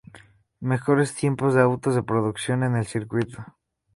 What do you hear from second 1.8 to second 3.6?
de producción en el circuito.